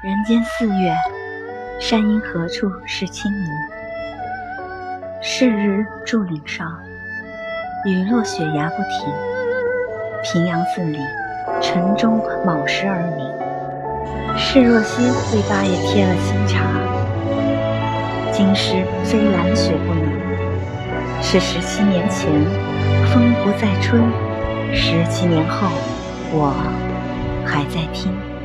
[0.00, 0.96] 人间四月
[1.80, 3.50] 山阴何处是清明
[5.20, 6.80] 是日筑岭上
[7.84, 9.12] 雨落雪崖不停
[10.22, 11.00] 平阳寺里
[11.60, 14.38] 晨钟卯时而鸣。
[14.38, 15.02] 是若曦
[15.34, 16.62] 为八爷添了新茶
[18.30, 22.30] 今时非蓝雪不能是十七年前
[23.06, 23.98] 风不再吹
[24.72, 25.66] 十七年后
[26.30, 26.54] 我
[27.44, 28.37] 还在听。